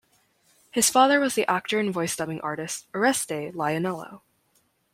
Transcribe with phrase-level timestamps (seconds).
[0.71, 4.21] His father was the actor and voice dubbing artist Oreste Lionello.